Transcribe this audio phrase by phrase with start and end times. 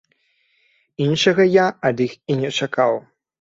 [1.05, 2.93] Іншага я ад іх і не чакаў.